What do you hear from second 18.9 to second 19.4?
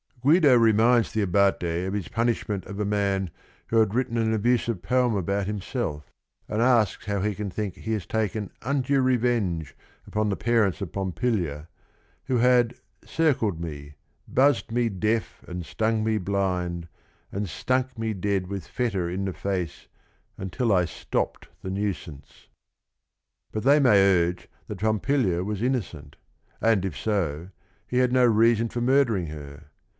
in the